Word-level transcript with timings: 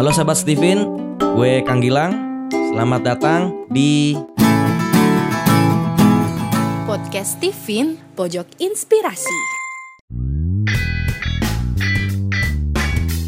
Halo 0.00 0.16
sahabat 0.16 0.40
Steven, 0.40 0.80
gue 1.20 1.60
Kang 1.60 1.84
Gilang. 1.84 2.16
Selamat 2.48 3.04
datang 3.04 3.52
di 3.68 4.16
Podcast 6.88 7.36
Steven 7.36 8.00
Pojok 8.16 8.48
Inspirasi. 8.64 9.36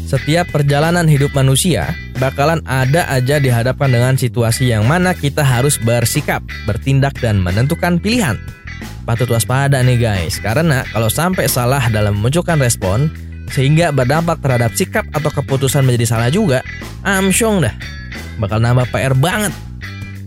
Setiap 0.09 0.49
perjalanan 0.49 1.05
hidup 1.05 1.37
manusia 1.37 1.93
bakalan 2.17 2.65
ada 2.65 3.05
aja 3.05 3.37
dihadapkan 3.37 3.93
dengan 3.93 4.17
situasi 4.17 4.73
yang 4.73 4.89
mana 4.89 5.13
kita 5.13 5.45
harus 5.45 5.77
bersikap, 5.77 6.41
bertindak 6.65 7.13
dan 7.21 7.37
menentukan 7.37 8.01
pilihan. 8.01 8.41
Patut 9.05 9.29
waspada 9.29 9.77
nih 9.85 10.01
guys, 10.01 10.41
karena 10.41 10.81
kalau 10.89 11.13
sampai 11.13 11.45
salah 11.45 11.85
dalam 11.93 12.17
memunculkan 12.17 12.57
respon 12.57 13.13
sehingga 13.53 13.93
berdampak 13.93 14.41
terhadap 14.41 14.73
sikap 14.73 15.05
atau 15.13 15.29
keputusan 15.29 15.85
menjadi 15.85 16.17
salah 16.17 16.33
juga, 16.33 16.65
amsyong 17.05 17.69
dah. 17.69 17.75
Bakal 18.41 18.57
nambah 18.57 18.89
PR 18.89 19.13
banget. 19.13 19.53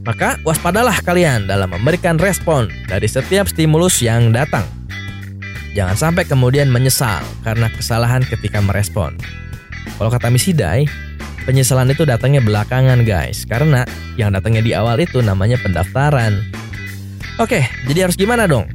Maka 0.06 0.38
waspadalah 0.46 0.94
kalian 1.02 1.50
dalam 1.50 1.74
memberikan 1.74 2.14
respon 2.14 2.70
dari 2.86 3.10
setiap 3.10 3.50
stimulus 3.50 3.98
yang 3.98 4.30
datang. 4.30 4.62
Jangan 5.74 5.98
sampai 5.98 6.22
kemudian 6.22 6.70
menyesal 6.70 7.26
karena 7.42 7.66
kesalahan 7.74 8.22
ketika 8.22 8.62
merespon. 8.62 9.18
Kalau 9.98 10.06
kata 10.14 10.30
Missy 10.30 10.54
Dai, 10.54 10.86
penyesalan 11.42 11.90
itu 11.90 12.06
datangnya 12.06 12.38
belakangan 12.38 13.02
guys, 13.02 13.42
karena 13.42 13.82
yang 14.14 14.30
datangnya 14.30 14.62
di 14.62 14.72
awal 14.78 15.02
itu 15.02 15.18
namanya 15.18 15.58
pendaftaran. 15.58 16.38
Oke, 17.42 17.66
jadi 17.90 18.06
harus 18.06 18.14
gimana 18.14 18.46
dong? 18.46 18.70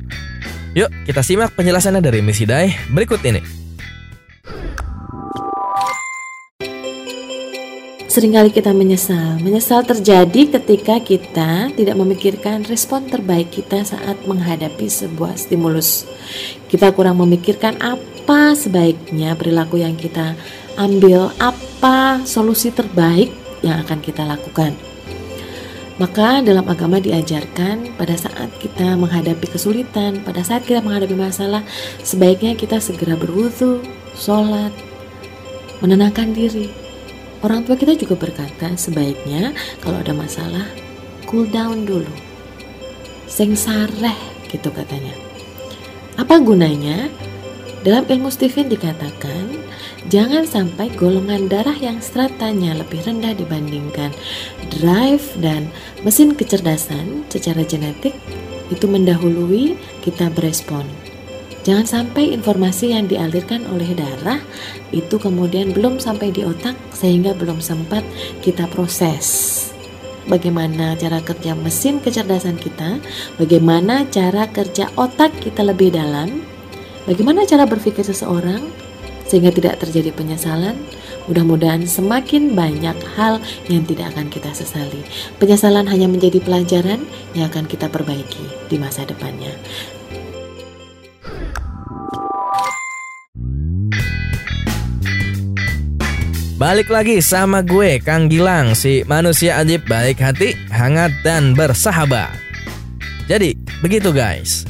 Yuk 0.76 0.91
kita 1.07 1.23
simak 1.23 1.55
penjelasannya 1.55 2.04
dari 2.04 2.20
Missy 2.20 2.43
Dai 2.43 2.76
berikut 2.91 3.23
ini. 3.23 3.60
Seringkali 8.11 8.51
kita 8.51 8.75
menyesal. 8.75 9.39
Menyesal 9.39 9.88
terjadi 9.88 10.59
ketika 10.59 10.99
kita 10.99 11.71
tidak 11.71 11.95
memikirkan 11.95 12.59
respon 12.68 13.07
terbaik 13.07 13.55
kita 13.55 13.87
saat 13.87 14.27
menghadapi 14.27 14.84
sebuah 14.91 15.40
stimulus. 15.40 16.03
Kita 16.68 16.91
kurang 16.91 17.23
memikirkan 17.23 17.79
apa 17.79 18.51
sebaiknya 18.51 19.31
perilaku 19.40 19.79
yang 19.79 19.95
kita 19.95 20.35
ambil, 20.76 21.31
apa 21.40 22.20
solusi 22.27 22.76
terbaik 22.76 23.31
yang 23.63 23.79
akan 23.79 24.03
kita 24.03 24.27
lakukan. 24.27 24.75
Maka 25.96 26.43
dalam 26.43 26.68
agama 26.68 26.99
diajarkan 26.99 27.96
pada 27.96 28.20
saat 28.20 28.51
kita 28.59 28.91
menghadapi 28.99 29.48
kesulitan, 29.55 30.20
pada 30.20 30.43
saat 30.43 30.68
kita 30.68 30.84
menghadapi 30.84 31.15
masalah, 31.15 31.63
sebaiknya 32.03 32.59
kita 32.59 32.75
segera 32.84 33.15
berwudu, 33.15 33.79
sholat, 34.20 34.75
menenangkan 35.79 36.35
diri, 36.35 36.90
Orang 37.41 37.65
tua 37.65 37.73
kita 37.73 37.97
juga 37.97 38.13
berkata 38.17 38.70
sebaiknya 38.77 39.57
kalau 39.81 39.97
ada 39.97 40.13
masalah 40.13 40.70
cool 41.25 41.49
down 41.49 41.89
dulu. 41.89 42.13
Sing 43.25 43.57
sareh 43.57 44.17
gitu 44.53 44.70
katanya. 44.70 45.17
Apa 46.21 46.37
gunanya? 46.37 47.09
Dalam 47.81 48.05
ilmu 48.05 48.29
Stephen 48.29 48.69
dikatakan, 48.69 49.57
jangan 50.13 50.45
sampai 50.45 50.93
golongan 50.93 51.49
darah 51.49 51.73
yang 51.73 51.97
stratanya 51.97 52.77
lebih 52.77 53.01
rendah 53.01 53.34
dibandingkan 53.34 54.13
drive 54.77 55.25
dan 55.41 55.65
mesin 56.05 56.37
kecerdasan 56.37 57.25
secara 57.34 57.65
genetik 57.65 58.13
itu 58.69 58.85
mendahului 58.85 59.73
kita 60.05 60.29
berespon. 60.29 60.85
Jangan 61.62 61.85
sampai 61.85 62.34
informasi 62.34 62.98
yang 62.98 63.05
dialirkan 63.05 63.70
oleh 63.70 63.93
darah 63.93 64.41
itu 64.90 65.22
kemudian 65.22 65.78
belum 65.78 66.01
sampai 66.01 66.34
di 66.34 66.41
otak 66.41 66.73
sehingga 66.90 67.38
belum 67.38 67.62
sempat 67.62 68.01
kita 68.41 68.66
proses. 68.73 69.57
Bagaimana 70.25 70.97
cara 70.97 71.22
kerja 71.22 71.53
mesin 71.53 72.01
kecerdasan 72.01 72.57
kita, 72.57 72.97
bagaimana 73.38 74.09
cara 74.09 74.50
kerja 74.50 74.90
otak 74.97 75.34
kita 75.41 75.62
lebih 75.62 75.94
dalam, 75.94 76.41
bagaimana 77.06 77.46
cara 77.46 77.69
berpikir 77.69 78.06
seseorang 78.06 78.62
sehingga 79.30 79.53
tidak 79.53 79.80
terjadi 79.86 80.12
penyesalan. 80.12 80.75
Mudah-mudahan 81.30 81.86
semakin 81.86 82.57
banyak 82.57 82.97
hal 83.13 83.38
yang 83.69 83.86
tidak 83.86 84.12
akan 84.18 84.34
kita 84.34 84.50
sesali. 84.57 85.06
Penyesalan 85.38 85.86
hanya 85.86 86.09
menjadi 86.09 86.41
pelajaran 86.41 87.06
yang 87.38 87.47
akan 87.53 87.69
kita 87.69 87.86
perbaiki 87.88 88.41
di 88.68 88.81
masa 88.81 89.06
depannya. 89.06 89.53
Balik 96.62 96.94
lagi 96.94 97.18
sama 97.26 97.66
gue, 97.66 97.98
Kang 98.06 98.30
Gilang, 98.30 98.78
si 98.78 99.02
manusia 99.10 99.58
ajib 99.58 99.82
baik 99.90 100.22
hati, 100.22 100.54
hangat 100.70 101.10
dan 101.26 101.58
bersahabat. 101.58 102.30
Jadi, 103.26 103.58
begitu 103.82 104.14
guys. 104.14 104.70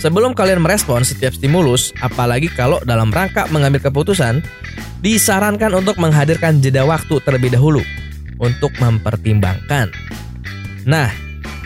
Sebelum 0.00 0.32
kalian 0.32 0.64
merespon 0.64 1.04
setiap 1.04 1.36
stimulus, 1.36 1.92
apalagi 2.00 2.48
kalau 2.48 2.80
dalam 2.88 3.12
rangka 3.12 3.52
mengambil 3.52 3.84
keputusan, 3.84 4.40
disarankan 5.04 5.76
untuk 5.76 6.00
menghadirkan 6.00 6.64
jeda 6.64 6.88
waktu 6.88 7.20
terlebih 7.20 7.52
dahulu 7.52 7.84
untuk 8.40 8.72
mempertimbangkan. 8.80 9.92
Nah, 10.88 11.12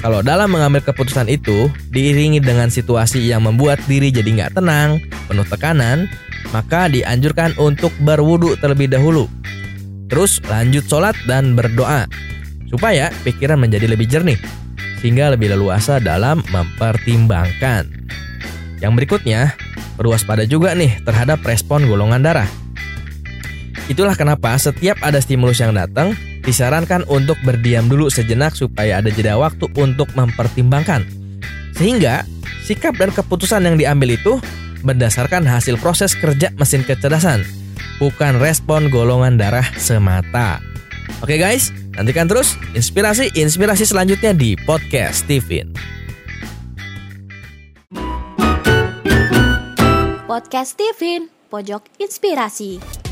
kalau 0.02 0.18
dalam 0.18 0.50
mengambil 0.50 0.82
keputusan 0.82 1.30
itu 1.30 1.70
diiringi 1.94 2.42
dengan 2.42 2.74
situasi 2.74 3.22
yang 3.22 3.46
membuat 3.46 3.78
diri 3.86 4.10
jadi 4.10 4.26
nggak 4.26 4.58
tenang, 4.58 4.98
penuh 5.30 5.46
tekanan, 5.46 6.10
maka 6.50 6.90
dianjurkan 6.90 7.54
untuk 7.58 7.90
berwudu 8.02 8.58
terlebih 8.58 8.90
dahulu. 8.90 9.26
Terus 10.06 10.38
lanjut 10.46 10.86
sholat 10.86 11.18
dan 11.26 11.58
berdoa, 11.58 12.06
supaya 12.70 13.10
pikiran 13.26 13.58
menjadi 13.58 13.90
lebih 13.90 14.06
jernih, 14.06 14.38
sehingga 15.02 15.34
lebih 15.34 15.54
leluasa 15.54 15.98
dalam 15.98 16.42
mempertimbangkan. 16.50 17.90
Yang 18.78 18.92
berikutnya, 19.02 19.56
berwaspada 19.96 20.44
juga 20.44 20.76
nih 20.76 21.02
terhadap 21.02 21.42
respon 21.42 21.88
golongan 21.88 22.22
darah. 22.22 22.48
Itulah 23.86 24.18
kenapa 24.18 24.54
setiap 24.58 24.98
ada 25.02 25.22
stimulus 25.22 25.62
yang 25.62 25.74
datang, 25.74 26.14
disarankan 26.42 27.06
untuk 27.06 27.38
berdiam 27.42 27.86
dulu 27.86 28.10
sejenak 28.10 28.54
supaya 28.54 29.02
ada 29.02 29.10
jeda 29.10 29.38
waktu 29.38 29.66
untuk 29.78 30.10
mempertimbangkan. 30.14 31.06
Sehingga 31.74 32.26
sikap 32.66 32.98
dan 32.98 33.14
keputusan 33.14 33.62
yang 33.62 33.78
diambil 33.78 34.18
itu 34.18 34.38
berdasarkan 34.86 35.42
hasil 35.42 35.76
proses 35.82 36.14
kerja 36.14 36.54
mesin 36.54 36.86
kecerdasan, 36.86 37.42
bukan 37.98 38.38
respon 38.38 38.86
golongan 38.88 39.34
darah 39.34 39.66
semata. 39.74 40.62
Oke 41.20 41.36
guys, 41.36 41.74
nantikan 41.98 42.30
terus 42.30 42.54
inspirasi-inspirasi 42.78 43.82
selanjutnya 43.82 44.30
di 44.30 44.54
podcast 44.62 45.26
Steven. 45.26 45.74
Podcast 50.26 50.76
Steven 50.76 51.32
Pojok 51.48 51.86
Inspirasi. 52.02 53.05